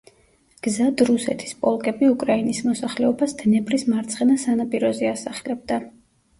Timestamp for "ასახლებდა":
5.15-5.83